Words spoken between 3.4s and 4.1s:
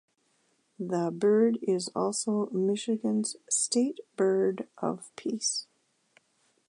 state